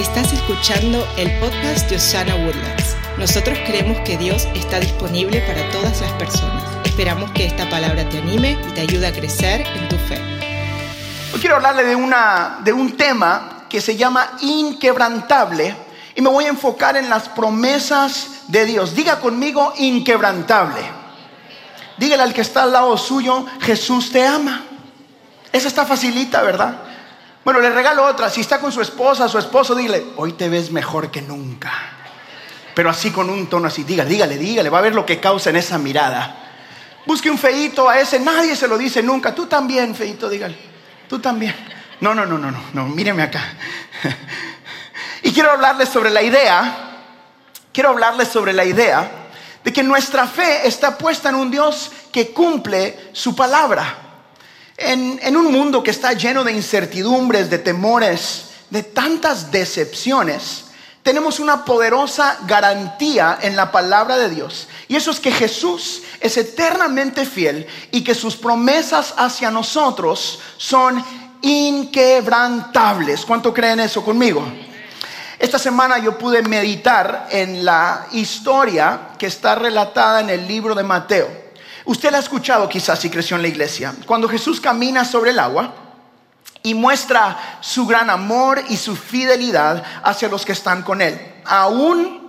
[0.00, 2.96] Estás escuchando el podcast de Osana Woodlands.
[3.18, 6.64] Nosotros creemos que Dios está disponible para todas las personas.
[6.86, 10.18] Esperamos que esta palabra te anime y te ayude a crecer en tu fe.
[11.34, 15.76] Hoy quiero hablarle de, una, de un tema que se llama inquebrantable
[16.14, 18.96] y me voy a enfocar en las promesas de Dios.
[18.96, 20.80] Diga conmigo inquebrantable.
[21.98, 24.64] Dígale al que está al lado suyo, Jesús te ama.
[25.52, 26.89] Esa está facilita, ¿verdad?
[27.44, 28.28] Bueno, le regalo otra.
[28.28, 31.72] Si está con su esposa, su esposo, dile, hoy te ves mejor que nunca.
[32.74, 35.50] Pero así con un tono así, dígale, dígale, dígale, va a ver lo que causa
[35.50, 36.36] en esa mirada.
[37.06, 39.34] Busque un feito a ese, nadie se lo dice nunca.
[39.34, 40.56] Tú también, feito, dígale.
[41.08, 41.54] Tú también.
[42.00, 43.42] No, no, no, no, no, no, míreme acá.
[45.22, 46.96] Y quiero hablarles sobre la idea,
[47.72, 49.10] quiero hablarles sobre la idea
[49.62, 54.09] de que nuestra fe está puesta en un Dios que cumple su palabra.
[54.82, 60.64] En, un mundo que está lleno de incertidumbres, de temores, de tantas decepciones,
[61.02, 64.68] tenemos una poderosa garantía en la palabra de Dios.
[64.88, 71.04] Y eso es que Jesús es eternamente fiel y que sus promesas hacia nosotros son
[71.42, 73.26] inquebrantables.
[73.26, 74.42] ¿Cuánto creen eso conmigo?
[75.38, 80.84] Esta semana yo pude meditar en la historia que está relatada en el libro de
[80.84, 81.49] Mateo.
[81.84, 83.94] Usted la ha escuchado quizás si creció en la iglesia.
[84.06, 85.74] Cuando Jesús camina sobre el agua
[86.62, 91.18] y muestra su gran amor y su fidelidad hacia los que están con él.
[91.44, 92.20] Aún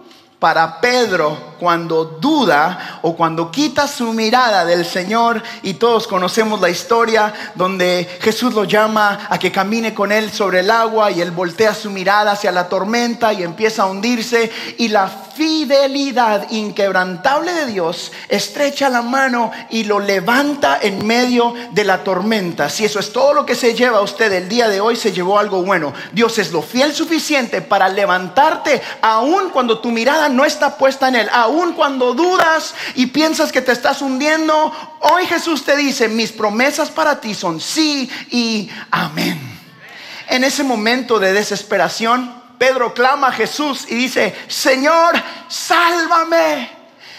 [0.41, 6.69] para Pedro cuando duda o cuando quita su mirada del Señor y todos conocemos la
[6.72, 11.29] historia donde Jesús lo llama a que camine con él sobre el agua y él
[11.29, 17.66] voltea su mirada hacia la tormenta y empieza a hundirse y la fidelidad inquebrantable de
[17.68, 22.70] Dios estrecha la mano y lo levanta en medio de la tormenta.
[22.70, 25.12] Si eso es todo lo que se lleva a usted el día de hoy, se
[25.12, 25.94] llevó algo bueno.
[26.12, 31.16] Dios es lo fiel suficiente para levantarte aun cuando tu mirada no está puesta en
[31.16, 34.72] Él, aun cuando dudas y piensas que te estás hundiendo.
[35.00, 39.40] Hoy Jesús te dice, mis promesas para ti son sí y amén.
[40.28, 45.16] En ese momento de desesperación, Pedro clama a Jesús y dice, Señor,
[45.47, 46.69] sálvame.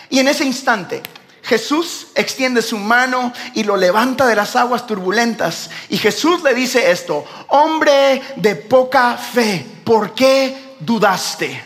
[0.09, 1.03] Y en ese instante,
[1.43, 5.69] Jesús extiende su mano y lo levanta de las aguas turbulentas.
[5.89, 11.65] Y Jesús le dice esto, hombre de poca fe, ¿por qué dudaste?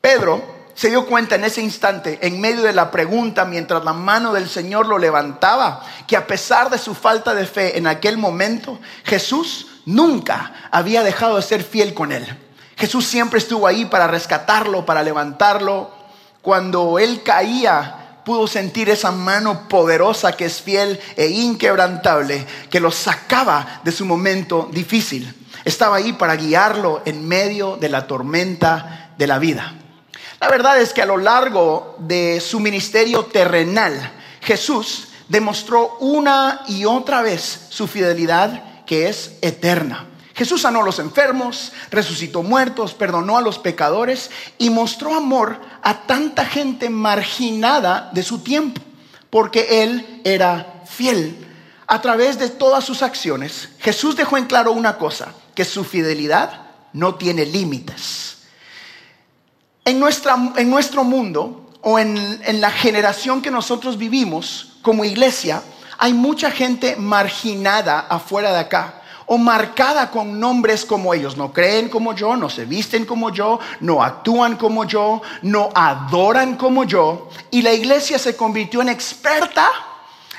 [0.00, 4.32] Pedro se dio cuenta en ese instante, en medio de la pregunta, mientras la mano
[4.32, 8.78] del Señor lo levantaba, que a pesar de su falta de fe en aquel momento,
[9.02, 12.24] Jesús nunca había dejado de ser fiel con él.
[12.76, 15.90] Jesús siempre estuvo ahí para rescatarlo, para levantarlo.
[16.42, 22.92] Cuando él caía, pudo sentir esa mano poderosa que es fiel e inquebrantable, que lo
[22.92, 25.44] sacaba de su momento difícil.
[25.64, 29.74] Estaba ahí para guiarlo en medio de la tormenta de la vida.
[30.40, 36.84] La verdad es que a lo largo de su ministerio terrenal, Jesús demostró una y
[36.84, 40.06] otra vez su fidelidad que es eterna.
[40.34, 46.02] Jesús sanó a los enfermos, resucitó muertos, perdonó a los pecadores y mostró amor a
[46.06, 48.80] tanta gente marginada de su tiempo,
[49.30, 51.46] porque Él era fiel.
[51.88, 56.68] A través de todas sus acciones, Jesús dejó en claro una cosa, que su fidelidad
[56.92, 58.37] no tiene límites.
[59.88, 65.62] En, nuestra, en nuestro mundo o en, en la generación que nosotros vivimos como iglesia,
[65.96, 71.38] hay mucha gente marginada afuera de acá o marcada con nombres como ellos.
[71.38, 76.56] No creen como yo, no se visten como yo, no actúan como yo, no adoran
[76.56, 77.30] como yo.
[77.50, 79.70] Y la iglesia se convirtió en experta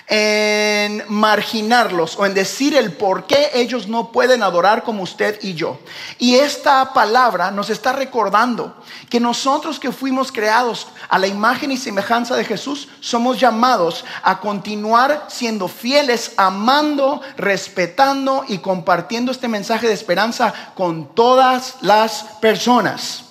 [0.10, 5.54] en marginarlos o en decir el por qué ellos no pueden adorar como usted y
[5.54, 5.80] yo.
[6.18, 8.76] Y esta palabra nos está recordando
[9.08, 14.40] que nosotros que fuimos creados a la imagen y semejanza de Jesús somos llamados a
[14.40, 23.26] continuar siendo fieles, amando, respetando y compartiendo este mensaje de esperanza con todas las personas.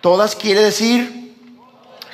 [0.00, 1.27] Todas quiere decir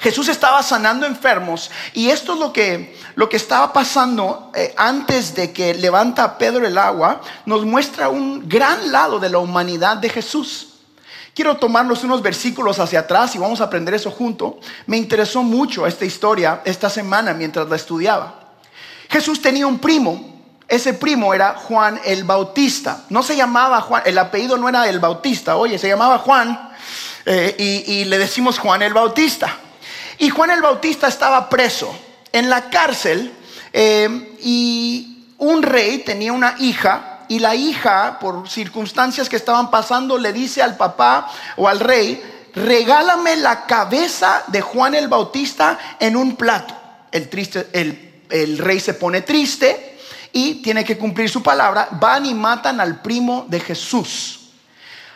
[0.05, 5.35] Jesús estaba sanando enfermos y esto es lo que, lo que estaba pasando eh, antes
[5.35, 9.97] de que levanta a Pedro el agua, nos muestra un gran lado de la humanidad
[9.97, 10.75] de Jesús.
[11.35, 14.59] Quiero tomarnos unos versículos hacia atrás y vamos a aprender eso junto.
[14.87, 18.51] Me interesó mucho esta historia esta semana mientras la estudiaba.
[19.09, 23.05] Jesús tenía un primo, ese primo era Juan el Bautista.
[23.09, 26.73] No se llamaba Juan, el apellido no era el Bautista, oye, se llamaba Juan
[27.25, 29.61] eh, y, y le decimos Juan el Bautista.
[30.19, 31.95] Y Juan el Bautista estaba preso
[32.33, 33.33] en la cárcel
[33.73, 40.19] eh, y un rey tenía una hija y la hija, por circunstancias que estaban pasando,
[40.19, 42.23] le dice al papá o al rey,
[42.55, 46.75] regálame la cabeza de Juan el Bautista en un plato.
[47.11, 49.99] El, triste, el, rey se pone triste
[50.33, 51.89] y tiene que cumplir su palabra.
[51.93, 54.51] Van y matan al primo de Jesús.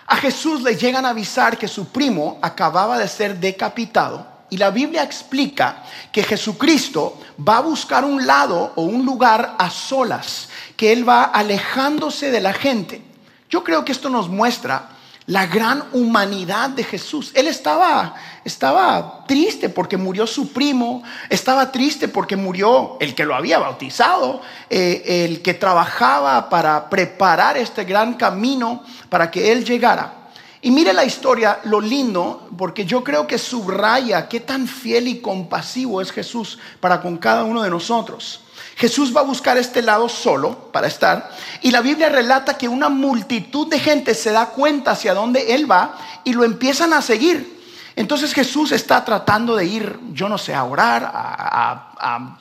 [0.06, 4.37] A Jesús le llegan a avisar que su primo acababa de ser decapitado.
[4.50, 9.70] Y la Biblia explica que Jesucristo va a buscar un lado o un lugar a
[9.70, 13.02] solas, que Él va alejándose de la gente.
[13.50, 14.90] Yo creo que esto nos muestra
[15.28, 17.32] la gran humanidad de Jesús.
[17.34, 18.14] Él estaba,
[18.44, 24.40] estaba triste porque murió su primo, estaba triste porque murió el que lo había bautizado,
[24.70, 30.14] eh, el que trabajaba para preparar este gran camino para que Él llegara.
[30.60, 35.20] Y mire la historia, lo lindo, porque yo creo que subraya qué tan fiel y
[35.20, 38.40] compasivo es Jesús para con cada uno de nosotros.
[38.76, 41.30] Jesús va a buscar este lado solo para estar.
[41.62, 45.70] Y la Biblia relata que una multitud de gente se da cuenta hacia dónde Él
[45.70, 47.58] va y lo empiezan a seguir.
[47.96, 52.38] Entonces Jesús está tratando de ir, yo no sé, a orar, a,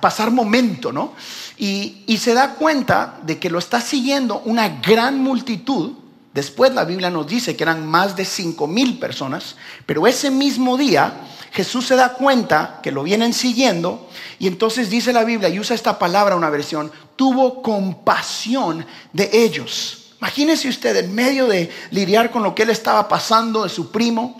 [0.00, 1.14] pasar momento, ¿no?
[1.56, 5.92] Y, y se da cuenta de que lo está siguiendo una gran multitud.
[6.36, 9.56] Después la Biblia nos dice que eran más de cinco mil personas,
[9.86, 11.14] pero ese mismo día
[11.50, 14.06] Jesús se da cuenta que lo vienen siguiendo
[14.38, 18.84] y entonces dice la Biblia y usa esta palabra, una versión, tuvo compasión
[19.14, 20.12] de ellos.
[20.18, 24.38] Imagínese usted en medio de lidiar con lo que él estaba pasando de su primo.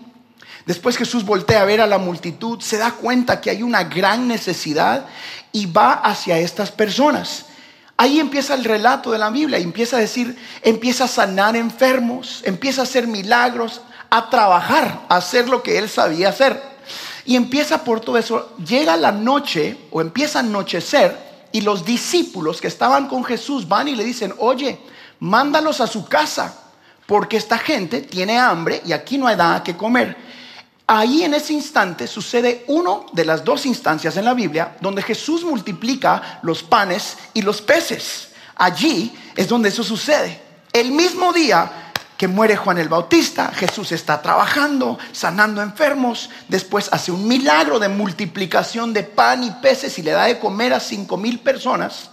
[0.66, 4.28] Después Jesús voltea a ver a la multitud, se da cuenta que hay una gran
[4.28, 5.06] necesidad
[5.50, 7.46] y va hacia estas personas.
[7.96, 12.82] Ahí empieza el relato de la Biblia, empieza a decir, empieza a sanar enfermos, empieza
[12.82, 16.62] a hacer milagros, a trabajar, a hacer lo que él sabía hacer.
[17.24, 18.54] Y empieza por todo eso.
[18.64, 21.16] Llega la noche o empieza a anochecer
[21.52, 24.78] y los discípulos que estaban con Jesús van y le dicen, oye,
[25.18, 26.54] mándalos a su casa
[27.06, 30.16] porque esta gente tiene hambre y aquí no hay nada que comer.
[30.88, 35.42] Ahí en ese instante sucede uno de las dos instancias en la Biblia donde Jesús
[35.42, 38.28] multiplica los panes y los peces.
[38.54, 40.40] Allí es donde eso sucede.
[40.72, 47.10] El mismo día que muere Juan el Bautista, Jesús está trabajando, sanando enfermos, después hace
[47.10, 51.16] un milagro de multiplicación de pan y peces y le da de comer a cinco
[51.16, 52.10] mil personas.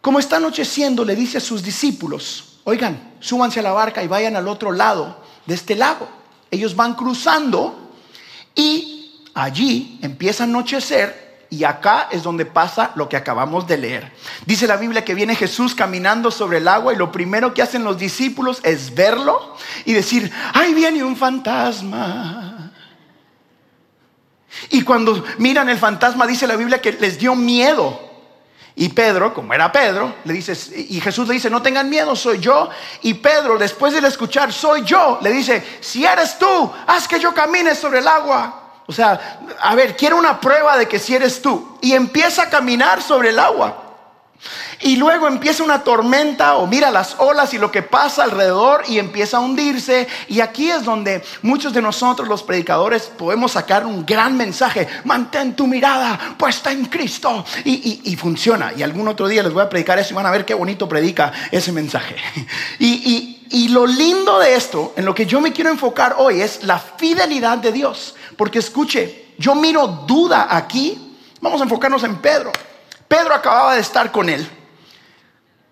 [0.00, 4.36] Como está anocheciendo, le dice a sus discípulos, oigan, súbanse a la barca y vayan
[4.36, 6.21] al otro lado de este lago.
[6.52, 7.90] Ellos van cruzando
[8.54, 14.12] y allí empieza a anochecer y acá es donde pasa lo que acabamos de leer.
[14.44, 17.84] Dice la Biblia que viene Jesús caminando sobre el agua y lo primero que hacen
[17.84, 19.56] los discípulos es verlo
[19.86, 22.70] y decir, ahí viene un fantasma.
[24.68, 28.11] Y cuando miran el fantasma, dice la Biblia que les dio miedo.
[28.74, 32.38] Y Pedro, como era Pedro, le dice, y Jesús le dice, no tengan miedo, soy
[32.38, 32.70] yo.
[33.02, 37.34] Y Pedro, después de escuchar, soy yo, le dice, si eres tú, haz que yo
[37.34, 38.60] camine sobre el agua.
[38.86, 41.78] O sea, a ver, quiero una prueba de que si eres tú.
[41.80, 43.82] Y empieza a caminar sobre el agua.
[44.84, 48.98] Y luego empieza una tormenta o mira las olas y lo que pasa alrededor y
[48.98, 50.08] empieza a hundirse.
[50.26, 54.88] Y aquí es donde muchos de nosotros los predicadores podemos sacar un gran mensaje.
[55.04, 57.44] Mantén tu mirada puesta en Cristo.
[57.64, 58.72] Y, funciona.
[58.76, 60.88] Y algún otro día les voy a predicar eso y van a ver qué bonito
[60.88, 62.16] predica ese mensaje.
[62.78, 66.64] Y, y lo lindo de esto, en lo que yo me quiero enfocar hoy, es
[66.64, 68.16] la fidelidad de Dios.
[68.36, 71.16] Porque escuche, yo miro duda aquí.
[71.40, 72.50] Vamos a enfocarnos en Pedro.
[73.06, 74.48] Pedro acababa de estar con él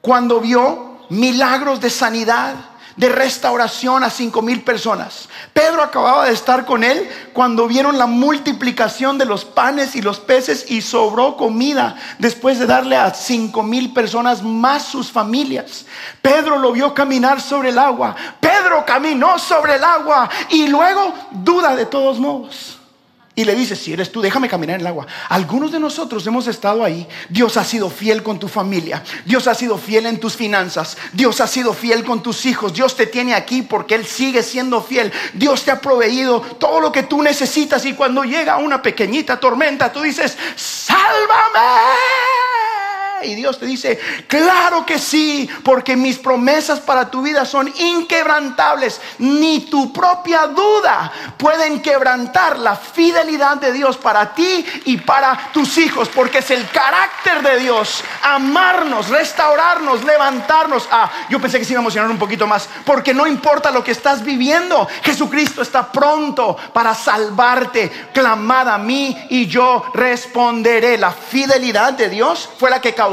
[0.00, 2.54] cuando vio milagros de sanidad,
[2.96, 5.28] de restauración a cinco mil personas.
[5.52, 10.20] Pedro acababa de estar con él cuando vieron la multiplicación de los panes y los
[10.20, 15.86] peces y sobró comida después de darle a cinco mil personas más sus familias.
[16.20, 18.14] Pedro lo vio caminar sobre el agua.
[18.38, 22.79] Pedro caminó sobre el agua y luego duda de todos modos
[23.34, 25.06] y le dice, si eres tú, déjame caminar en el agua.
[25.28, 27.06] Algunos de nosotros hemos estado ahí.
[27.28, 29.02] Dios ha sido fiel con tu familia.
[29.24, 30.96] Dios ha sido fiel en tus finanzas.
[31.12, 32.74] Dios ha sido fiel con tus hijos.
[32.74, 35.12] Dios te tiene aquí porque Él sigue siendo fiel.
[35.32, 39.92] Dios te ha proveído todo lo que tú necesitas y cuando llega una pequeñita tormenta,
[39.92, 41.60] tú dices, sálvame.
[43.22, 49.00] Y Dios te dice, claro que sí, porque mis promesas para tu vida son inquebrantables.
[49.18, 55.78] Ni tu propia duda pueden quebrantar la fidelidad de Dios para ti y para tus
[55.78, 60.88] hijos, porque es el carácter de Dios, amarnos, restaurarnos, levantarnos.
[60.90, 63.84] Ah, yo pensé que se iba a emocionar un poquito más, porque no importa lo
[63.84, 67.90] que estás viviendo, Jesucristo está pronto para salvarte.
[68.12, 70.98] Clamad a mí y yo responderé.
[70.98, 73.09] La fidelidad de Dios fue la que causó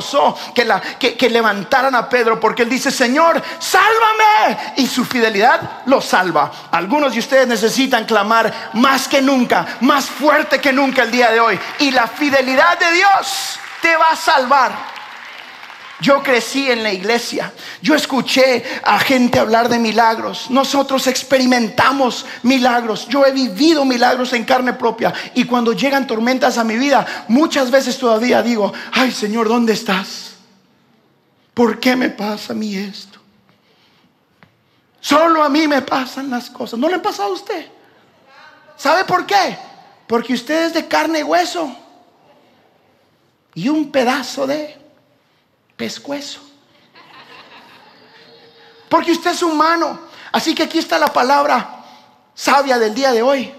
[0.54, 4.74] que, la, que levantaran a Pedro, porque él dice, Señor, sálvame.
[4.77, 6.51] Y su fidelidad lo salva.
[6.72, 11.39] Algunos de ustedes necesitan clamar más que nunca, más fuerte que nunca el día de
[11.39, 11.60] hoy.
[11.80, 14.97] Y la fidelidad de Dios te va a salvar.
[16.00, 17.51] Yo crecí en la iglesia,
[17.82, 24.44] yo escuché a gente hablar de milagros, nosotros experimentamos milagros, yo he vivido milagros en
[24.44, 29.48] carne propia y cuando llegan tormentas a mi vida, muchas veces todavía digo, ay Señor,
[29.48, 30.36] ¿dónde estás?
[31.56, 33.18] ¿Por qué me pasa a mí esto?
[35.01, 37.66] Solo a mí me pasan las cosas, ¿no le ha pasado a usted?
[38.75, 39.58] ¿Sabe por qué?
[40.06, 41.75] Porque usted es de carne y hueso
[43.56, 44.87] y un pedazo de
[45.77, 46.41] pescuezo.
[48.89, 50.00] Porque usted es humano.
[50.31, 51.77] Así que aquí está la palabra
[52.34, 53.53] sabia del día de hoy.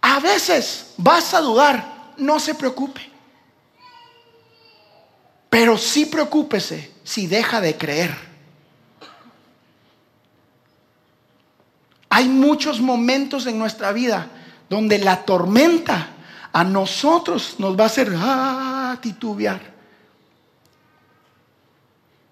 [0.00, 3.10] A veces vas a dudar, no se preocupe.
[5.48, 8.16] Pero sí preocúpese si deja de creer.
[12.10, 14.28] Hay muchos momentos en nuestra vida
[14.68, 16.08] donde la tormenta
[16.52, 19.75] a nosotros nos va a hacer ah, titubear.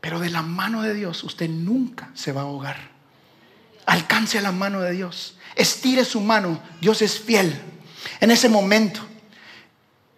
[0.05, 2.77] Pero de la mano de Dios usted nunca se va a ahogar.
[3.87, 5.37] Alcance la mano de Dios.
[5.57, 6.61] Estire su mano.
[6.79, 7.59] Dios es fiel.
[8.21, 9.01] En ese momento,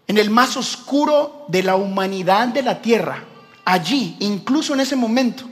[0.09, 3.23] en el más oscuro de la humanidad de la tierra,
[3.65, 5.49] allí, incluso en ese momento,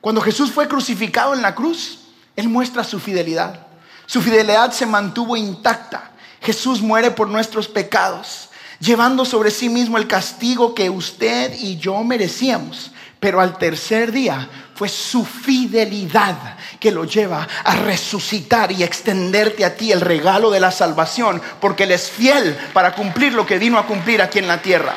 [0.00, 2.00] cuando Jesús fue crucificado en la cruz,
[2.34, 3.68] Él muestra su fidelidad.
[4.04, 6.10] Su fidelidad se mantuvo intacta.
[6.40, 8.48] Jesús muere por nuestros pecados,
[8.80, 12.90] llevando sobre sí mismo el castigo que usted y yo merecíamos.
[13.20, 19.76] Pero al tercer día fue su fidelidad que lo lleva a resucitar y extenderte a
[19.76, 23.78] ti el regalo de la salvación, porque Él es fiel para cumplir lo que vino
[23.78, 24.94] a cumplir aquí en la tierra.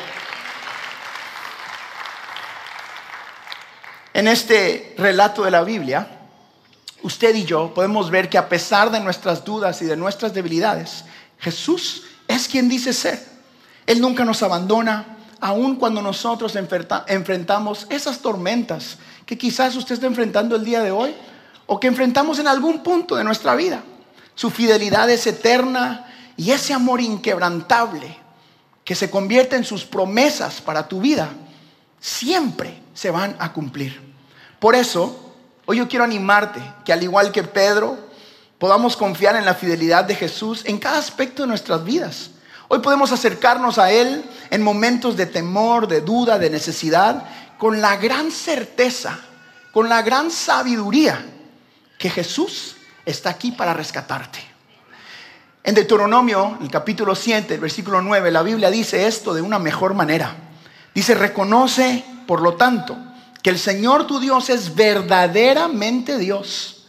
[4.14, 6.08] En este relato de la Biblia,
[7.02, 11.04] usted y yo podemos ver que a pesar de nuestras dudas y de nuestras debilidades,
[11.40, 13.22] Jesús es quien dice ser.
[13.86, 15.13] Él nunca nos abandona,
[15.44, 18.96] aun cuando nosotros enfrentamos esas tormentas
[19.26, 21.14] que quizás usted está enfrentando el día de hoy
[21.66, 23.82] o que enfrentamos en algún punto de nuestra vida.
[24.34, 26.06] Su fidelidad es eterna
[26.38, 28.16] y ese amor inquebrantable
[28.84, 31.28] que se convierte en sus promesas para tu vida,
[32.00, 34.00] siempre se van a cumplir.
[34.58, 35.34] Por eso,
[35.66, 37.98] hoy yo quiero animarte que al igual que Pedro,
[38.58, 42.30] podamos confiar en la fidelidad de Jesús en cada aspecto de nuestras vidas.
[42.74, 47.24] Hoy podemos acercarnos a Él en momentos de temor, de duda, de necesidad,
[47.56, 49.16] con la gran certeza,
[49.70, 51.24] con la gran sabiduría
[51.96, 52.74] que Jesús
[53.06, 54.40] está aquí para rescatarte.
[55.62, 59.94] En Deuteronomio, el capítulo 7, el versículo 9, la Biblia dice esto de una mejor
[59.94, 60.34] manera.
[60.92, 62.98] Dice, reconoce, por lo tanto,
[63.40, 66.88] que el Señor tu Dios es verdaderamente Dios.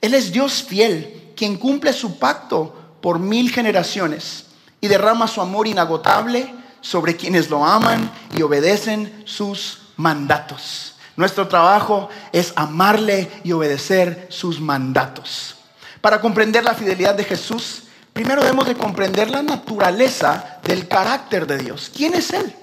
[0.00, 4.45] Él es Dios fiel, quien cumple su pacto por mil generaciones
[4.86, 10.94] y derrama su amor inagotable sobre quienes lo aman y obedecen sus mandatos.
[11.16, 15.56] Nuestro trabajo es amarle y obedecer sus mandatos.
[16.00, 21.58] Para comprender la fidelidad de Jesús, primero debemos de comprender la naturaleza del carácter de
[21.58, 21.90] Dios.
[21.94, 22.54] ¿Quién es Él?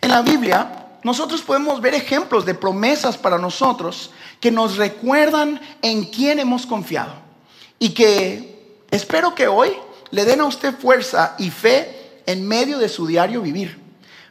[0.00, 6.04] En la Biblia nosotros podemos ver ejemplos de promesas para nosotros que nos recuerdan en
[6.04, 7.14] quién hemos confiado.
[7.78, 9.72] Y que espero que hoy
[10.10, 13.82] le den a usted fuerza y fe en medio de su diario vivir.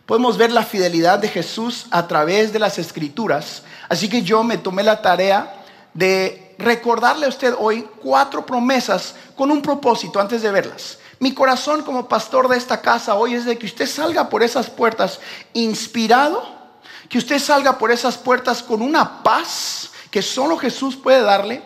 [0.05, 3.63] Podemos ver la fidelidad de Jesús a través de las escrituras.
[3.87, 5.63] Así que yo me tomé la tarea
[5.93, 10.97] de recordarle a usted hoy cuatro promesas con un propósito antes de verlas.
[11.19, 14.69] Mi corazón como pastor de esta casa hoy es de que usted salga por esas
[14.69, 15.19] puertas
[15.53, 16.43] inspirado,
[17.07, 21.63] que usted salga por esas puertas con una paz que solo Jesús puede darle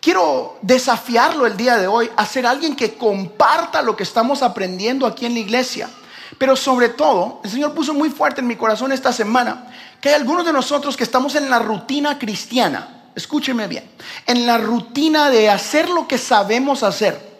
[0.00, 5.06] Quiero desafiarlo el día de hoy a ser alguien que comparta lo que estamos aprendiendo
[5.06, 5.90] aquí en la iglesia.
[6.38, 10.14] Pero sobre todo, el Señor puso muy fuerte en mi corazón esta semana que hay
[10.14, 13.10] algunos de nosotros que estamos en la rutina cristiana.
[13.16, 13.90] Escúcheme bien.
[14.26, 17.38] En la rutina de hacer lo que sabemos hacer.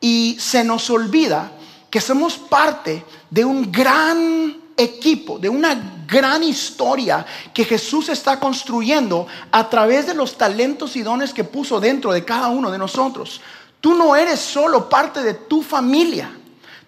[0.00, 1.52] Y se nos olvida
[1.88, 9.26] que somos parte de un gran equipo, de una gran historia que Jesús está construyendo
[9.50, 13.40] a través de los talentos y dones que puso dentro de cada uno de nosotros.
[13.80, 16.30] Tú no eres solo parte de tu familia,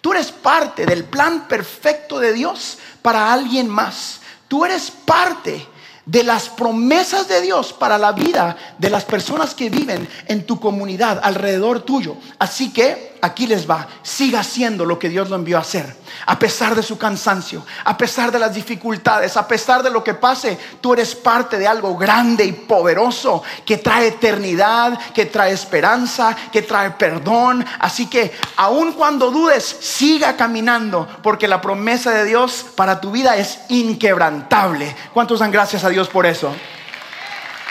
[0.01, 4.19] tú eres parte del plan perfecto de Dios para alguien más.
[4.47, 5.67] Tú eres parte
[6.05, 10.59] de las promesas de Dios para la vida de las personas que viven en tu
[10.59, 12.17] comunidad, alrededor tuyo.
[12.39, 15.95] Así que aquí les va, siga haciendo lo que Dios lo envió a hacer.
[16.25, 20.13] A pesar de su cansancio, a pesar de las dificultades, a pesar de lo que
[20.13, 26.35] pase, tú eres parte de algo grande y poderoso que trae eternidad, que trae esperanza,
[26.51, 27.65] que trae perdón.
[27.79, 33.37] Así que aun cuando dudes, siga caminando, porque la promesa de Dios para tu vida
[33.37, 34.95] es inquebrantable.
[35.13, 36.09] ¿Cuántos dan gracias a Dios?
[36.09, 36.53] por eso.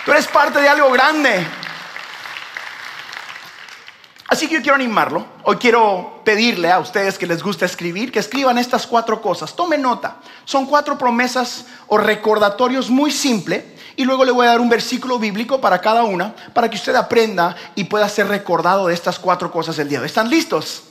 [0.05, 1.47] Tú eres parte de algo grande.
[4.29, 5.25] Así que yo quiero animarlo.
[5.45, 9.57] Hoy quiero pedirle a ustedes que les gusta escribir, que escriban estas cuatro cosas.
[9.57, 10.19] Tomen nota.
[10.45, 13.65] Son cuatro promesas o recordatorios muy simples.
[13.97, 16.95] Y luego le voy a dar un versículo bíblico para cada una, para que usted
[16.95, 20.09] aprenda y pueda ser recordado de estas cuatro cosas el día de hoy.
[20.09, 20.83] ¿Están listos?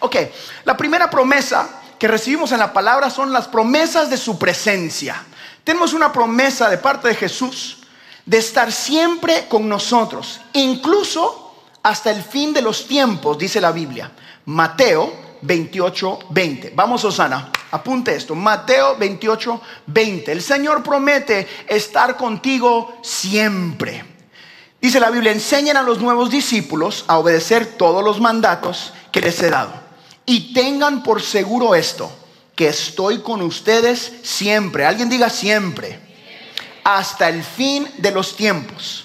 [0.00, 0.16] Ok,
[0.64, 1.68] la primera promesa
[1.98, 5.22] que recibimos en la palabra son las promesas de su presencia.
[5.64, 7.82] Tenemos una promesa de parte de Jesús
[8.24, 11.43] de estar siempre con nosotros, incluso
[11.84, 14.10] hasta el fin de los tiempos, dice la Biblia.
[14.46, 15.12] Mateo
[15.42, 16.72] 28, 20.
[16.74, 18.34] Vamos, Osana, apunte esto.
[18.34, 20.32] Mateo 28, 20.
[20.32, 24.02] El Señor promete estar contigo siempre.
[24.80, 29.42] Dice la Biblia, enseñen a los nuevos discípulos a obedecer todos los mandatos que les
[29.42, 29.72] he dado.
[30.24, 32.10] Y tengan por seguro esto
[32.56, 34.86] que estoy con ustedes siempre.
[34.86, 36.00] Alguien diga siempre.
[36.82, 39.03] Hasta el fin de los tiempos.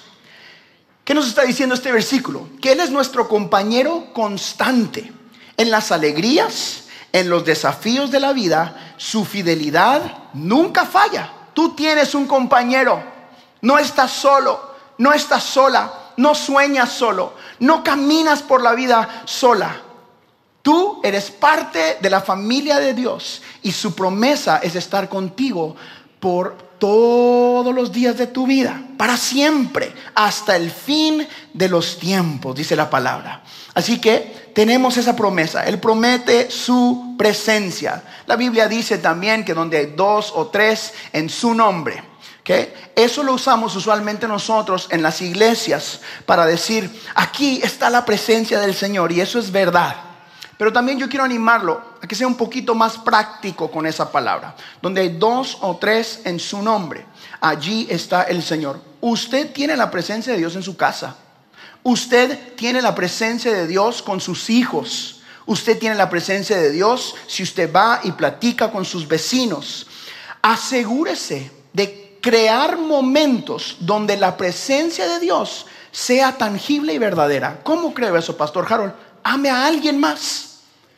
[1.10, 2.46] ¿Qué nos está diciendo este versículo?
[2.62, 5.12] Que Él es nuestro compañero constante
[5.56, 8.94] en las alegrías, en los desafíos de la vida.
[8.96, 10.02] Su fidelidad
[10.34, 11.32] nunca falla.
[11.52, 13.02] Tú tienes un compañero.
[13.60, 19.82] No estás solo, no estás sola, no sueñas solo, no caminas por la vida sola.
[20.62, 25.74] Tú eres parte de la familia de Dios y su promesa es estar contigo
[26.20, 32.56] por todos los días de tu vida, para siempre, hasta el fin de los tiempos,
[32.56, 33.44] dice la palabra.
[33.74, 35.64] Así que tenemos esa promesa.
[35.64, 38.02] Él promete su presencia.
[38.26, 42.10] La Biblia dice también que donde hay dos o tres en su nombre.
[42.96, 48.74] Eso lo usamos usualmente nosotros en las iglesias para decir, aquí está la presencia del
[48.74, 50.09] Señor y eso es verdad.
[50.60, 54.54] Pero también yo quiero animarlo a que sea un poquito más práctico con esa palabra.
[54.82, 57.06] Donde hay dos o tres en su nombre,
[57.40, 58.78] allí está el Señor.
[59.00, 61.16] Usted tiene la presencia de Dios en su casa.
[61.82, 65.22] Usted tiene la presencia de Dios con sus hijos.
[65.46, 69.86] Usted tiene la presencia de Dios si usted va y platica con sus vecinos.
[70.42, 77.60] Asegúrese de crear momentos donde la presencia de Dios sea tangible y verdadera.
[77.62, 78.92] ¿Cómo creo eso, Pastor Harold?
[79.22, 80.49] Ame a alguien más.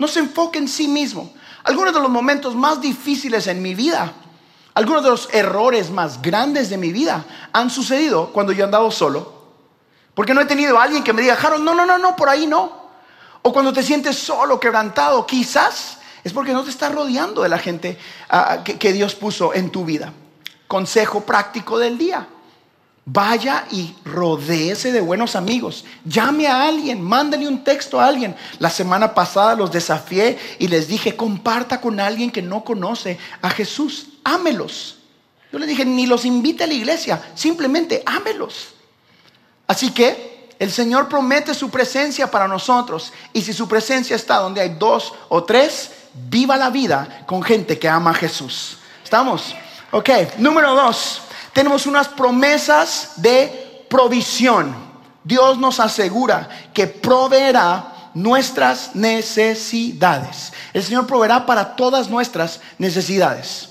[0.03, 1.33] No se enfoque en sí mismo.
[1.63, 4.13] Algunos de los momentos más difíciles en mi vida,
[4.75, 8.91] algunos de los errores más grandes de mi vida han sucedido cuando yo he andado
[8.91, 9.33] solo.
[10.13, 12.49] Porque no he tenido alguien que me diga, Harold, no, no, no, no, por ahí
[12.49, 12.89] no.
[13.43, 17.59] O cuando te sientes solo, quebrantado, quizás es porque no te estás rodeando de la
[17.59, 17.97] gente
[18.29, 20.13] ah, que Dios puso en tu vida.
[20.67, 22.27] Consejo práctico del día.
[23.05, 25.85] Vaya y rodéese de buenos amigos.
[26.05, 28.37] Llame a alguien, mándale un texto a alguien.
[28.61, 33.51] La semana pasada los desafié y les dije, comparta con alguien que no conoce a
[33.51, 34.07] Jesús.
[34.23, 34.99] Ámelos.
[35.53, 38.69] Yo les dije, ni los invite a la iglesia, simplemente ámelos.
[39.67, 43.13] Así que el Señor promete su presencia para nosotros.
[43.33, 45.91] Y si su presencia está donde hay dos o tres,
[46.31, 48.79] viva la vida con gente que ama a Jesús.
[49.03, 49.57] ¿Estamos?
[49.91, 54.75] Ok, número dos tenemos unas promesas de provisión.
[55.25, 60.53] Dios nos asegura que proveerá nuestras necesidades.
[60.73, 63.69] El Señor proveerá para todas nuestras necesidades.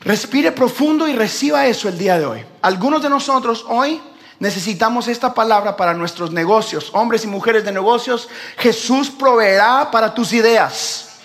[0.00, 2.44] Respire profundo y reciba eso el día de hoy.
[2.62, 4.00] Algunos de nosotros hoy
[4.38, 6.90] necesitamos esta palabra para nuestros negocios.
[6.94, 11.18] Hombres y mujeres de negocios, Jesús proveerá para tus ideas.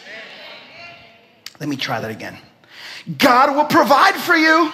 [1.60, 2.40] Let me try that again.
[3.06, 4.72] God will provide for you.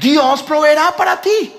[0.00, 1.54] Dios proveerá para ti.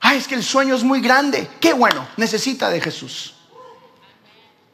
[0.00, 1.48] Ay, es que el sueño es muy grande.
[1.60, 3.34] Qué bueno, necesita de Jesús.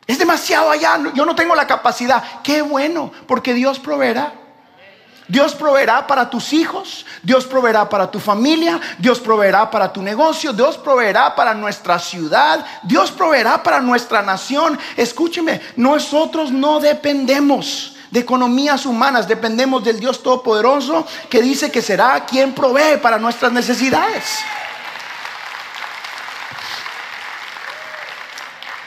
[0.07, 2.41] Es demasiado allá, yo no tengo la capacidad.
[2.43, 4.33] Qué bueno, porque Dios proveerá.
[5.29, 10.55] Dios proveerá para tus hijos, Dios proveerá para tu familia, Dios proveerá para tu negocio,
[10.55, 14.79] Dios proveerá para nuestra ciudad, Dios proveerá para nuestra nación.
[14.97, 22.25] Escúcheme, nosotros no dependemos de economías humanas, dependemos del Dios Todopoderoso que dice que será
[22.25, 24.25] quien provee para nuestras necesidades.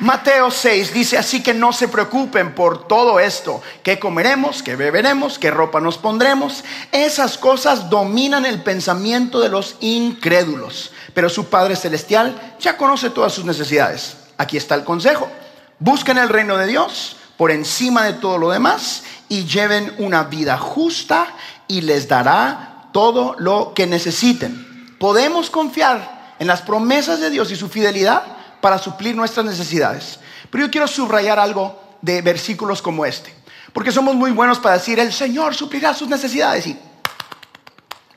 [0.02, 5.38] Mateo 6 dice así que no se preocupen por todo esto, qué comeremos, qué beberemos,
[5.38, 6.64] qué ropa nos pondremos.
[6.92, 13.32] Esas cosas dominan el pensamiento de los incrédulos, pero su Padre Celestial ya conoce todas
[13.32, 14.18] sus necesidades.
[14.40, 15.30] Aquí está el consejo.
[15.78, 20.60] Busquen el reino de Dios por encima de todo lo demás y lleven una vida
[20.60, 21.26] justa
[21.68, 24.96] y les dará todo lo que necesiten.
[25.00, 28.22] Podemos confiar en las promesas de Dios y su fidelidad
[28.62, 30.20] para suplir nuestras necesidades.
[30.52, 33.34] Pero yo quiero subrayar algo de versículos como este,
[33.74, 36.78] porque somos muy buenos para decir, el Señor suplirá sus necesidades y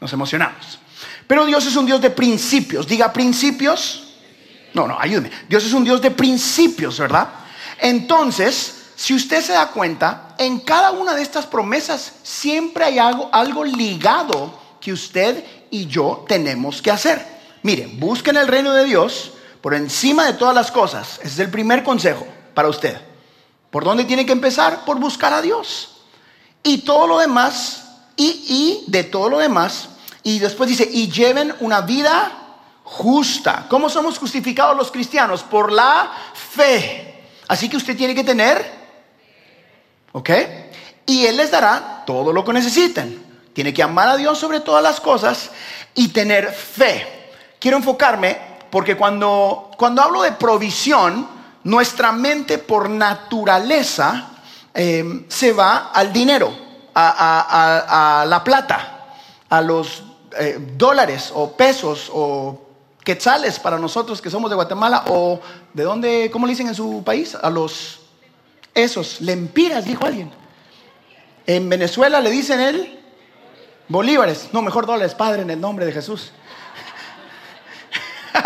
[0.03, 0.79] nos emocionamos.
[1.27, 4.17] Pero Dios es un Dios de principios, diga principios.
[4.75, 5.31] No, no, ayúdeme.
[5.49, 7.31] Dios es un Dios de principios, ¿verdad?
[7.81, 13.65] Entonces, si usted se da cuenta, en cada una de estas promesas siempre hay algo,
[13.65, 17.27] ligado que usted y yo tenemos que hacer.
[17.63, 21.19] Miren, busquen el reino de Dios por encima de todas las cosas.
[21.19, 23.01] Ese es el primer consejo para usted.
[23.71, 24.85] ¿Por dónde tiene que empezar?
[24.85, 26.03] Por buscar a Dios.
[26.63, 27.85] Y todo lo demás,
[28.17, 29.89] y, y de todo lo demás,
[30.23, 32.33] y después dice, y lleven una vida
[32.85, 33.67] justa.
[33.69, 35.43] ¿Cómo somos justificados los cristianos?
[35.43, 37.29] Por la fe.
[37.49, 38.84] Así que usted tiene que tener,
[40.15, 40.31] ¿ok?
[41.07, 43.23] Y Él les dará todo lo que necesiten.
[43.53, 45.51] Tiene que amar a Dios sobre todas las cosas
[45.95, 47.33] y tener fe.
[47.59, 48.39] Quiero enfocarme
[48.71, 51.29] porque cuando, cuando hablo de provisión,
[51.65, 54.31] nuestra mente por naturaleza
[54.73, 56.53] em, se va al dinero,
[56.95, 59.07] a, la plata,
[59.49, 60.05] a los
[60.39, 62.61] eh, dólares o pesos o
[63.03, 65.41] quetzales para nosotros que somos de Guatemala o
[65.73, 67.35] de dónde, ¿cómo le dicen en su país?
[67.35, 68.04] A los
[68.75, 70.33] esos, lempiras, dijo alguien.
[71.47, 73.01] En Venezuela le dicen el
[73.89, 76.33] bolívares, no, mejor dólares, Padre, en el nombre de Jesús.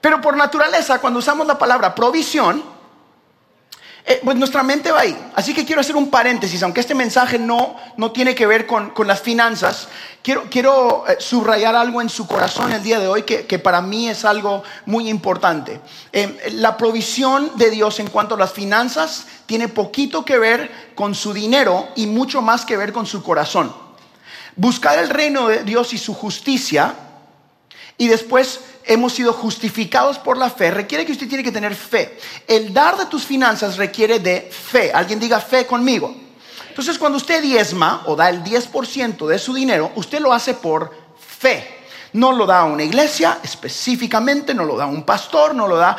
[0.00, 2.77] Pero por naturaleza, cuando usamos la palabra provisión,
[4.04, 5.30] eh, pues nuestra mente va ahí.
[5.34, 8.92] Así que quiero hacer un paréntesis, aunque este mensaje no, no tiene que ver con,
[9.06, 9.88] las finanzas,
[10.22, 14.08] quiero, quiero eh, subrayar algo en su corazón el día de hoy que, para mí
[14.08, 15.80] es algo muy importante.
[16.12, 21.14] Eh, la provisión de Dios en cuanto a las finanzas tiene poquito que ver con
[21.14, 23.74] su dinero y mucho más que ver con su corazón.
[24.56, 26.94] Buscar el reino de Dios y su justicia
[27.98, 32.18] y después hemos sido justificados por la fe, requiere que usted tiene que tener fe.
[32.48, 34.90] El dar de tus finanzas requiere de fe.
[34.92, 36.12] Alguien diga fe conmigo.
[36.68, 40.92] Entonces cuando usted diezma o da el 10% de su dinero, usted lo hace por
[41.18, 41.76] fe.
[42.14, 45.76] No lo da a una iglesia específicamente, no lo da a un pastor, no lo
[45.76, 45.96] da...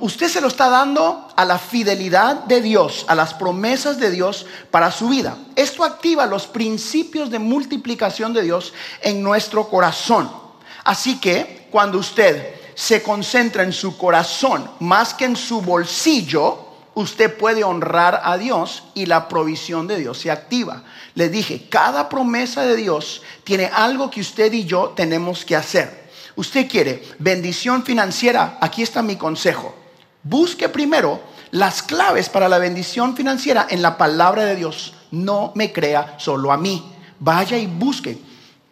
[0.00, 4.46] usted se lo está dando a la fidelidad de Dios, a las promesas de Dios
[4.72, 5.38] para su vida.
[5.54, 10.28] Esto activa los principios de multiplicación de Dios en nuestro corazón.
[10.82, 17.36] Así que cuando usted se concentra en su corazón más que en su bolsillo, usted
[17.36, 20.84] puede honrar a Dios y la provisión de Dios se activa.
[21.14, 26.08] Le dije, cada promesa de Dios tiene algo que usted y yo tenemos que hacer.
[26.34, 29.74] Usted quiere bendición financiera, aquí está mi consejo.
[30.22, 34.94] Busque primero las claves para la bendición financiera en la palabra de Dios.
[35.10, 36.90] No me crea solo a mí.
[37.20, 38.16] Vaya y busque,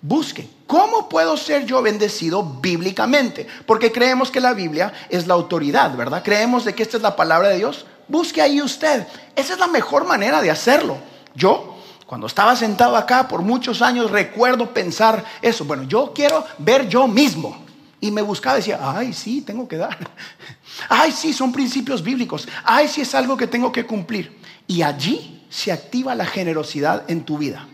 [0.01, 0.54] busque.
[0.66, 3.46] ¿Cómo puedo ser yo bendecido bíblicamente?
[3.66, 6.22] Porque creemos que la Biblia es la autoridad, ¿verdad?
[6.22, 7.85] Creemos de que esta es la palabra de Dios.
[8.09, 9.07] Busque ahí usted.
[9.37, 10.96] Esa es la mejor manera de hacerlo.
[11.35, 15.64] Yo, cuando estaba sentado acá por muchos años, recuerdo pensar eso.
[15.66, 17.62] Bueno, yo quiero ver yo mismo.
[18.00, 19.96] Y me buscaba y decía, ay, sí, tengo que dar.
[20.88, 22.48] Ay, sí, son principios bíblicos.
[22.64, 24.37] Ay, sí, es algo que tengo que cumplir.
[24.66, 27.66] Y allí se activa la generosidad en tu vida.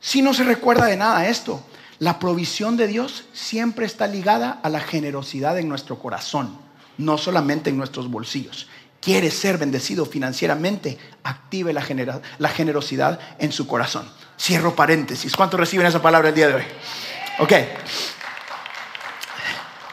[0.00, 1.62] Si no se recuerda de nada esto,
[2.04, 6.58] la provisión de Dios siempre está ligada a la generosidad en nuestro corazón,
[6.98, 8.66] no solamente en nuestros bolsillos.
[9.00, 11.80] Quiere ser bendecido financieramente, active la,
[12.50, 14.06] generosidad en su corazón.
[14.38, 15.34] Cierro paréntesis.
[15.34, 16.62] ¿Cuántos reciben esa palabra el día de hoy?
[17.38, 17.52] Ok.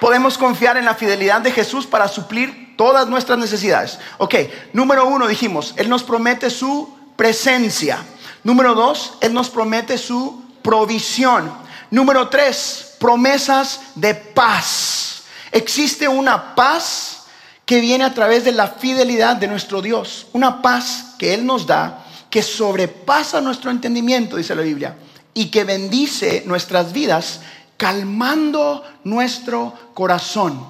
[0.01, 3.99] Podemos confiar en la fidelidad de Jesús para suplir todas nuestras necesidades.
[4.17, 4.35] Ok,
[4.73, 7.99] número uno dijimos, Él nos promete su presencia.
[8.43, 11.70] Número dos, Él nos promete su provisión.
[11.91, 15.23] Número tres, promesas de paz.
[15.51, 17.23] Existe una paz
[17.65, 20.27] que viene a través de la fidelidad de nuestro Dios.
[20.31, 24.95] Una paz que Él nos da que sobrepasa nuestro entendimiento, dice la Biblia,
[25.33, 27.41] y que bendice nuestras vidas,
[27.75, 30.65] calmando nuestro corazón.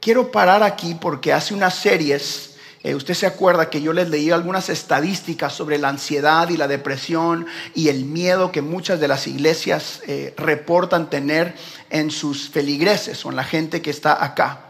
[0.00, 2.53] Quiero parar aquí porque hace unas series
[2.84, 6.68] eh, usted se acuerda que yo les leí algunas estadísticas sobre la ansiedad y la
[6.68, 11.54] depresión y el miedo que muchas de las iglesias eh, reportan tener
[11.88, 14.66] en sus feligreses o en la gente que está acá.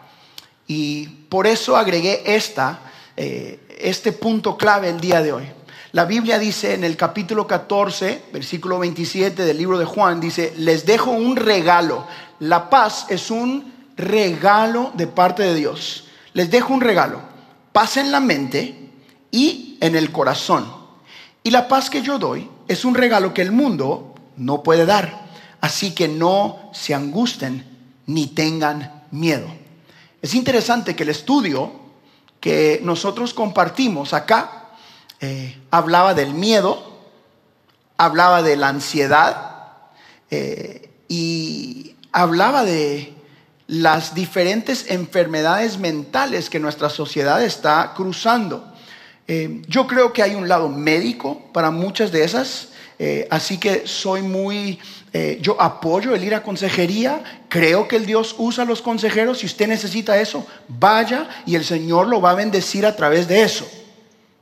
[0.69, 2.79] Y por eso agregué esta,
[3.17, 5.49] eh, este punto clave el día de hoy.
[5.91, 10.87] La Biblia dice en el capítulo 14, versículo 27 del libro de Juan, dice, les
[10.87, 12.07] dejo un regalo.
[12.39, 16.05] La paz es un regalo de parte de Dios.
[16.33, 17.34] Les dejo un regalo.
[17.75, 18.73] Paz en la mente
[19.33, 20.65] y en el corazón.
[21.43, 25.25] Y la paz que yo doy es un regalo que el mundo no puede dar.
[25.61, 27.67] Así que no se angusten
[28.07, 29.49] ni tengan miedo.
[30.23, 31.73] Es interesante que el estudio
[32.39, 34.69] que nosotros compartimos acá
[35.19, 37.01] eh, hablaba del miedo,
[37.97, 39.81] hablaba de la ansiedad
[40.31, 43.14] eh, y hablaba de
[43.67, 48.73] las diferentes enfermedades mentales que nuestra sociedad está cruzando.
[49.27, 52.69] Eh, yo creo que hay un lado médico para muchas de esas,
[53.29, 54.79] así que soy muy,
[55.41, 59.47] yo apoyo el ir a consejería, creo que el Dios usa a los consejeros, si
[59.47, 63.67] usted necesita eso, vaya y el Señor lo va a bendecir a través de eso.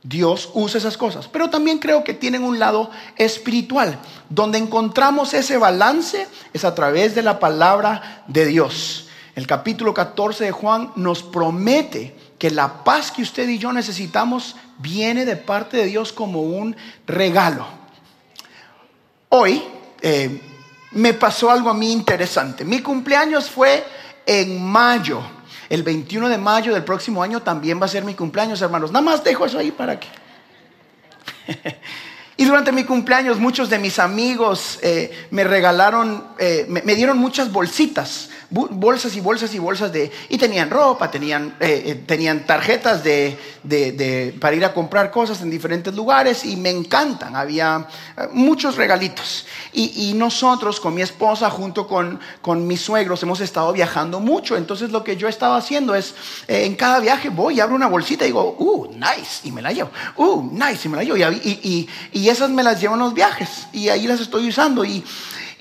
[0.03, 3.97] Dios usa esas cosas, pero también creo que tienen un lado espiritual.
[4.29, 9.07] Donde encontramos ese balance es a través de la palabra de Dios.
[9.35, 14.55] El capítulo 14 de Juan nos promete que la paz que usted y yo necesitamos
[14.77, 16.75] viene de parte de Dios como un
[17.07, 17.65] regalo.
[19.29, 19.63] Hoy
[20.01, 20.41] eh,
[20.91, 22.63] me pasó algo a mí interesante.
[22.63, 23.83] Mi cumpleaños fue
[24.25, 25.21] en mayo
[25.73, 28.91] el 21 de mayo del próximo año también va a ser mi cumpleaños, hermanos.
[28.91, 30.07] Nada más dejo eso ahí para que...
[32.37, 37.51] y durante mi cumpleaños muchos de mis amigos eh, me regalaron, eh, me, dieron muchas
[37.51, 40.11] bolsitas bolsas y bolsas y bolsas de...
[40.29, 45.41] Y tenían ropa, tenían, eh, eh, tenían tarjetas de, de, para ir a comprar cosas
[45.41, 47.35] en diferentes lugares y me encantan.
[47.35, 49.47] Había eh, muchos regalitos.
[49.71, 54.55] Y, y, nosotros con mi esposa junto con, con mis suegros hemos estado viajando mucho.
[54.55, 56.13] Entonces lo que yo he estado haciendo es,
[56.47, 59.71] en cada viaje voy y abro una bolsita y digo, uh, nice, y me la
[59.71, 59.89] llevo.
[60.15, 61.17] Uh, nice, y me la llevo.
[61.17, 63.67] Y, y, y esas me las llevo en los viajes.
[63.73, 64.85] Y ahí las estoy usando.
[64.85, 65.03] Y,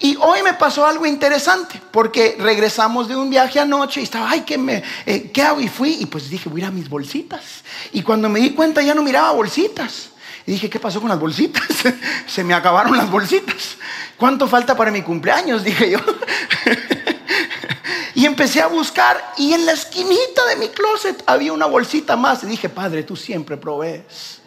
[0.02, 4.40] y hoy me pasó algo interesante, porque regresamos de un viaje anoche y estaba, ay,
[4.40, 5.60] ¿qué, me, eh, ¿qué hago?
[5.60, 7.62] Y fui, y pues dije, voy a ir a mis bolsitas.
[7.92, 10.10] Y cuando me di cuenta ya no miraba bolsitas.
[10.44, 11.62] Y dije, ¿qué pasó con las bolsitas?
[12.26, 13.76] Se me acabaron las bolsitas.
[14.16, 15.62] ¿Cuánto falta para mi cumpleaños?
[15.64, 15.98] Dije yo.
[18.16, 22.42] y empecé a buscar y en la esquinita de mi closet había una bolsita más.
[22.42, 24.40] Y dije, Padre, tú siempre provees.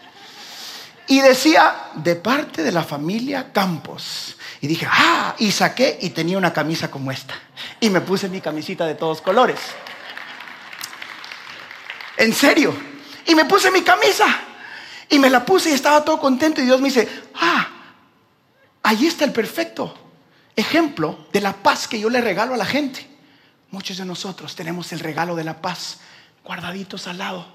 [1.08, 4.35] Y decía, de parte de la familia Campos.
[4.66, 7.36] Y dije, ah, y saqué y tenía una camisa como esta.
[7.80, 9.60] Y me puse mi camisita de todos colores.
[12.18, 12.76] En serio.
[13.28, 14.26] Y me puse mi camisa.
[15.08, 16.62] Y me la puse y estaba todo contento.
[16.62, 17.68] Y Dios me dice, ah,
[18.82, 19.96] ahí está el perfecto
[20.56, 23.08] ejemplo de la paz que yo le regalo a la gente.
[23.70, 26.00] Muchos de nosotros tenemos el regalo de la paz
[26.44, 27.55] guardaditos al lado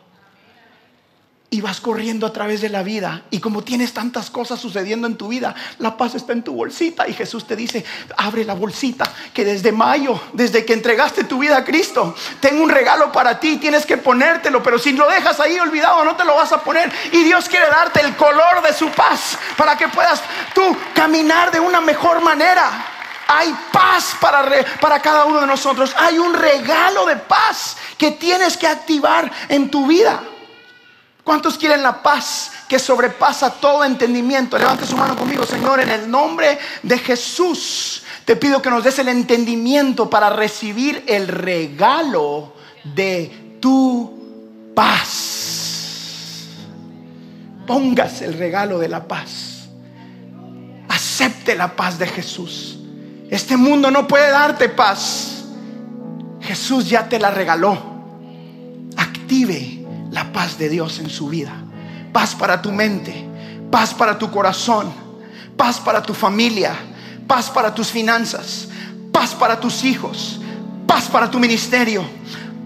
[1.53, 5.17] y vas corriendo a través de la vida y como tienes tantas cosas sucediendo en
[5.17, 7.85] tu vida, la paz está en tu bolsita y Jesús te dice,
[8.17, 12.71] abre la bolsita que desde mayo, desde que entregaste tu vida a Cristo, tengo un
[12.71, 16.37] regalo para ti, tienes que ponértelo, pero si lo dejas ahí olvidado no te lo
[16.37, 20.23] vas a poner y Dios quiere darte el color de su paz para que puedas
[20.55, 22.87] tú caminar de una mejor manera.
[23.27, 24.45] Hay paz para,
[24.81, 25.95] para cada uno de nosotros.
[25.97, 30.21] Hay un regalo de paz que tienes que activar en tu vida.
[31.25, 34.59] ¿Cuántos quieren la paz que sobrepasa todo entendimiento?
[34.59, 38.03] Levante su mano conmigo, Señor, en el nombre de Jesús.
[38.25, 42.55] Te pido que nos des el entendimiento para recibir el regalo
[42.85, 46.47] de tu paz.
[47.67, 49.69] Pongas el regalo de la paz.
[50.89, 52.79] Acepte la paz de Jesús.
[53.29, 55.45] Este mundo no puede darte paz.
[56.41, 57.79] Jesús ya te la regaló.
[58.97, 59.80] Active
[60.11, 61.53] la paz de Dios en su vida.
[62.13, 63.27] Paz para tu mente,
[63.71, 64.93] paz para tu corazón,
[65.57, 66.75] paz para tu familia,
[67.27, 68.69] paz para tus finanzas,
[69.13, 70.41] paz para tus hijos,
[70.87, 72.05] paz para tu ministerio,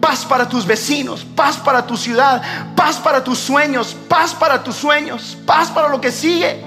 [0.01, 2.43] paz para tus vecinos, paz para tu ciudad,
[2.75, 6.63] paz para tus sueños, paz para tus sueños, paz para lo que sigue.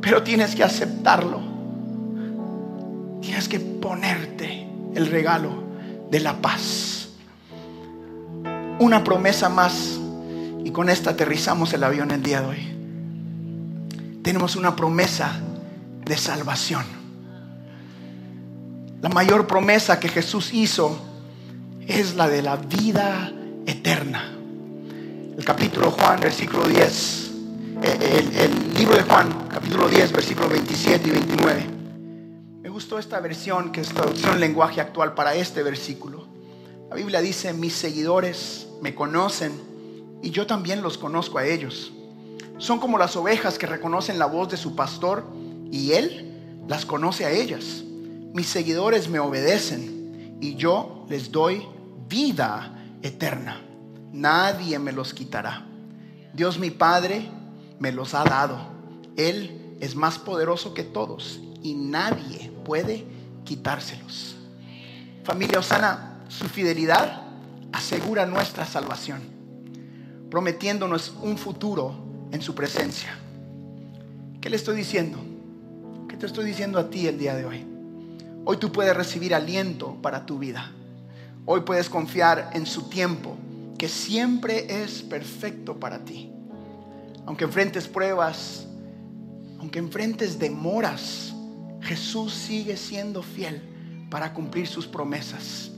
[0.00, 1.40] Pero tienes que aceptarlo.
[3.20, 5.64] Tienes que ponerte el regalo
[6.10, 7.05] de la paz
[8.78, 9.98] una promesa más.
[10.64, 12.76] Y con esta aterrizamos el avión el día de hoy.
[14.22, 15.40] Tenemos una promesa
[16.04, 16.84] de salvación.
[19.00, 20.98] La mayor promesa que Jesús hizo
[21.86, 23.32] es la de la vida
[23.66, 24.32] eterna.
[25.36, 27.30] El capítulo Juan, versículo 10.
[27.82, 31.66] El, libro de Juan, capítulo 10, versículo 27 y 29.
[32.62, 36.35] Me gustó esta versión que es traducción en lenguaje actual para este versículo.
[36.88, 39.52] La Biblia dice, mis seguidores me conocen
[40.22, 41.92] y yo también los conozco a ellos.
[42.58, 45.26] Son como las ovejas que reconocen la voz de su pastor
[45.70, 47.82] y él las conoce a ellas.
[48.32, 51.66] Mis seguidores me obedecen y yo les doy
[52.08, 53.62] vida eterna.
[54.12, 55.66] Nadie me los quitará.
[56.32, 57.28] Dios mi Padre
[57.78, 58.58] me los ha dado.
[59.16, 63.04] Él es más poderoso que todos y nadie puede
[63.44, 64.36] quitárselos.
[65.24, 67.22] Familia Osana, su fidelidad
[67.72, 69.20] asegura nuestra salvación,
[70.30, 71.94] prometiéndonos un futuro
[72.32, 73.16] en su presencia.
[74.40, 75.18] ¿Qué le estoy diciendo?
[76.08, 77.66] ¿Qué te estoy diciendo a ti el día de hoy?
[78.44, 80.72] Hoy tú puedes recibir aliento para tu vida.
[81.44, 83.36] Hoy puedes confiar en su tiempo,
[83.78, 86.32] que siempre es perfecto para ti.
[87.26, 88.66] Aunque enfrentes pruebas,
[89.58, 91.34] aunque enfrentes demoras,
[91.82, 93.62] Jesús sigue siendo fiel
[94.10, 95.70] para cumplir sus promesas.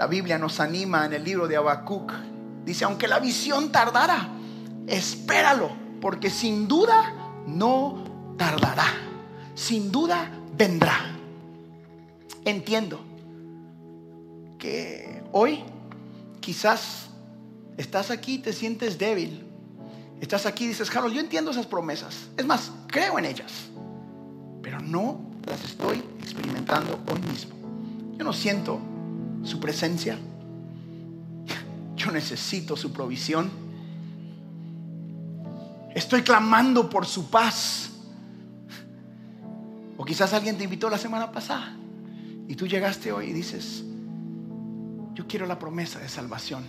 [0.00, 2.10] La Biblia nos anima en el libro de Habacuc.
[2.64, 4.30] Dice, aunque la visión tardara,
[4.86, 8.86] espéralo, porque sin duda no tardará.
[9.54, 10.96] Sin duda vendrá.
[12.46, 12.98] Entiendo
[14.58, 15.64] que hoy
[16.40, 17.10] quizás
[17.76, 19.44] estás aquí y te sientes débil.
[20.18, 22.30] Estás aquí y dices, Harold, yo entiendo esas promesas.
[22.38, 23.52] Es más, creo en ellas.
[24.62, 27.54] Pero no las estoy experimentando hoy mismo.
[28.16, 28.80] Yo no siento
[29.44, 30.18] su presencia.
[31.96, 33.50] Yo necesito su provisión.
[35.94, 37.90] Estoy clamando por su paz.
[39.96, 41.76] O quizás alguien te invitó la semana pasada
[42.48, 43.84] y tú llegaste hoy y dices,
[45.14, 46.64] yo quiero la promesa de salvación.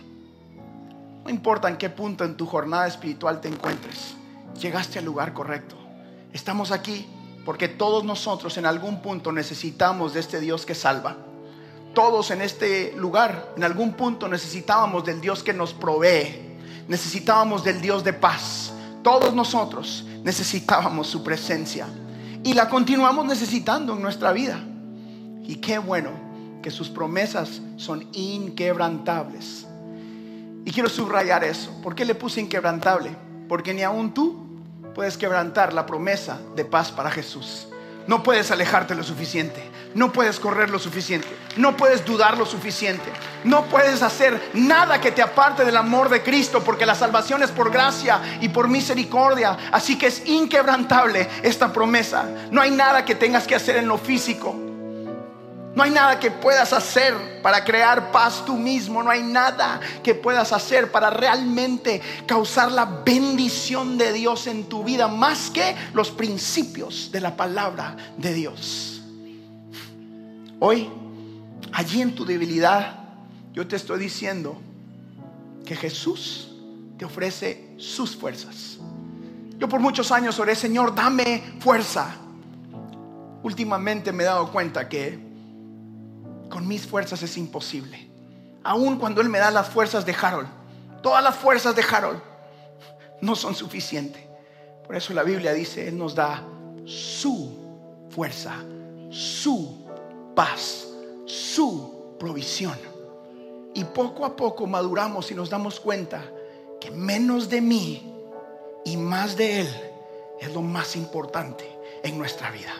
[1.24, 4.16] No importa en qué punto en tu jornada espiritual te encuentres,
[4.60, 5.78] llegaste al lugar correcto.
[6.34, 7.06] Estamos aquí
[7.46, 11.16] porque todos nosotros en algún punto necesitamos de este Dios que salva.
[11.94, 16.58] Todos en este lugar, en algún punto necesitábamos del Dios que nos provee.
[16.88, 18.72] Necesitábamos del Dios de paz.
[19.04, 21.88] Todos nosotros necesitábamos su presencia.
[22.44, 24.60] Y la continuamos necesitando en nuestra vida.
[25.44, 26.12] Y qué bueno
[26.62, 29.68] que sus promesas son inquebrantables.
[30.64, 31.72] Y quiero subrayar eso.
[31.82, 33.16] ¿Por qué le puse inquebrantable?
[33.50, 34.46] Porque ni aún tú
[34.94, 37.68] puedes quebrantar la promesa de paz para Jesús.
[38.08, 39.70] No puedes alejarte lo suficiente.
[39.94, 41.28] No puedes correr lo suficiente.
[41.58, 43.12] No puedes dudar lo suficiente.
[43.44, 47.52] No puedes hacer nada que te aparte del amor de Cristo porque la salvación es
[47.52, 49.58] por gracia y por misericordia.
[49.72, 52.26] Así que es inquebrantable esta promesa.
[52.52, 54.71] No hay nada que tengas que hacer en lo físico.
[55.74, 59.02] No hay nada que puedas hacer para crear paz tú mismo.
[59.02, 64.84] No hay nada que puedas hacer para realmente causar la bendición de Dios en tu
[64.84, 69.02] vida más que los principios de la palabra de Dios.
[70.60, 70.90] Hoy,
[71.72, 73.00] allí en tu debilidad,
[73.54, 74.60] yo te estoy diciendo
[75.66, 76.52] que Jesús
[76.98, 78.78] te ofrece sus fuerzas.
[79.58, 82.16] Yo por muchos años oré, Señor, dame fuerza.
[83.42, 85.31] Últimamente me he dado cuenta que
[86.52, 88.08] con mis fuerzas es imposible.
[88.64, 90.48] Aun cuando Él me da las fuerzas de Harold,
[91.02, 92.22] todas las fuerzas de Harold
[93.22, 94.22] no son suficientes.
[94.86, 96.44] Por eso la Biblia dice, Él nos da
[96.86, 98.56] su fuerza,
[99.10, 99.88] su
[100.36, 100.88] paz,
[101.26, 102.78] su provisión.
[103.74, 106.24] Y poco a poco maduramos y nos damos cuenta
[106.80, 108.14] que menos de mí
[108.86, 109.70] y más de Él
[110.40, 111.66] es lo más importante
[112.04, 112.74] en nuestra vida.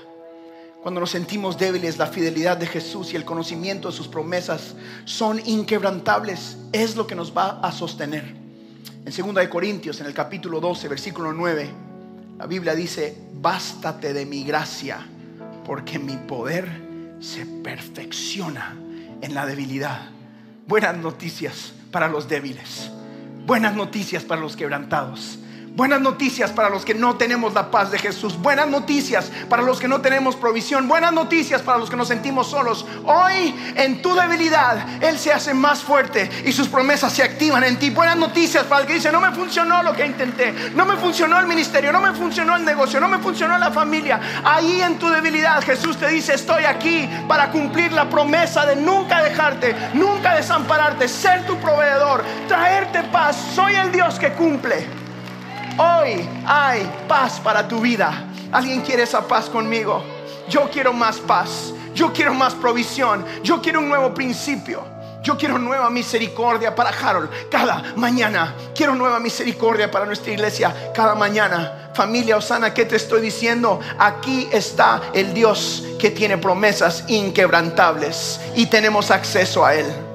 [0.82, 4.74] Cuando nos sentimos débiles, la fidelidad de Jesús y el conocimiento de sus promesas
[5.06, 6.58] son inquebrantables.
[6.72, 8.24] Es lo que nos va a sostener.
[9.06, 11.70] En 2 Corintios, en el capítulo 12, versículo 9,
[12.40, 15.06] la Biblia dice, bástate de mi gracia,
[15.66, 16.68] porque mi poder
[17.20, 18.76] se perfecciona
[19.22, 20.10] en la debilidad.
[20.66, 22.90] Buenas noticias para los débiles.
[23.46, 25.38] Buenas noticias para los quebrantados.
[25.74, 28.38] Buenas noticias para los que no tenemos la paz de Jesús.
[28.38, 30.86] Buenas noticias para los que no tenemos provisión.
[30.86, 32.86] Buenas noticias para los que nos sentimos solos.
[33.06, 37.80] Hoy en tu debilidad Él se hace más fuerte y sus promesas se activan en
[37.80, 37.90] ti.
[37.90, 40.52] Buenas noticias para el que dice, no me funcionó lo que intenté.
[40.76, 41.94] No me funcionó el ministerio.
[41.94, 43.00] No me funcionó el negocio.
[43.00, 44.20] No me funcionó la familia.
[44.44, 49.24] Ahí en tu debilidad Jesús te dice, estoy aquí para cumplir la promesa de nunca
[49.24, 53.38] dejarte, nunca desampararte, ser tu proveedor, traerte paz.
[53.56, 55.01] Soy el Dios que cumple.
[55.82, 58.26] Hoy hay paz para tu vida.
[58.52, 60.04] ¿Alguien quiere esa paz conmigo?
[60.48, 61.74] Yo quiero más paz.
[61.96, 63.26] Yo quiero más provisión.
[63.42, 64.84] Yo quiero un nuevo principio.
[65.24, 68.54] Yo quiero nueva misericordia para Harold cada mañana.
[68.76, 71.90] Quiero nueva misericordia para nuestra iglesia cada mañana.
[71.96, 73.80] Familia Osana, ¿qué te estoy diciendo?
[73.98, 80.11] Aquí está el Dios que tiene promesas inquebrantables y tenemos acceso a Él.